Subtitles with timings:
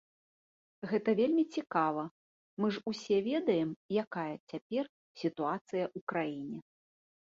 [0.91, 2.07] Гэта вельмі цікава,
[2.63, 3.69] мы ж усе ведаем,
[4.07, 4.85] якая цяпер
[5.21, 6.59] сітуацыя ў краіне.